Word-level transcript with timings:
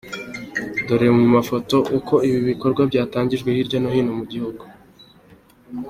Dore 0.85 1.07
mu 1.17 1.25
mafoto 1.35 1.75
uko 1.97 2.13
ibi 2.27 2.39
bikorwa 2.49 2.81
byatangijwe 2.89 3.49
hirya 3.55 3.77
no 3.81 3.89
hino 3.95 4.11
mu 4.19 4.25
gihugu. 4.31 4.63